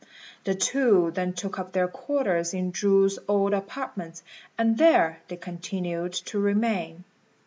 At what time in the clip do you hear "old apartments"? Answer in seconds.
3.27-4.23